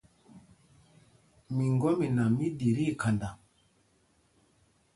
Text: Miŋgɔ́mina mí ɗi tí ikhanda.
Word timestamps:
Miŋgɔ́mina 1.55 2.23
mí 2.35 2.45
ɗi 2.57 2.67
tí 2.75 2.83
ikhanda. 2.91 3.29